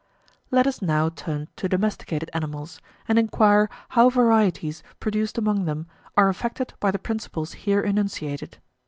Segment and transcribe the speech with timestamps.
[0.49, 5.85] Let us now turn to domesticated animals, and inquire how varieties produced among them
[6.17, 8.57] are affected by the principles here enunciated.